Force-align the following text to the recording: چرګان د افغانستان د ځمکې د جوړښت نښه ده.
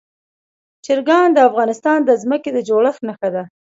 چرګان 0.85 1.27
د 1.33 1.39
افغانستان 1.49 1.99
د 2.05 2.09
ځمکې 2.21 2.49
د 2.53 2.57
جوړښت 2.67 3.01
نښه 3.07 3.29
ده. 3.35 3.43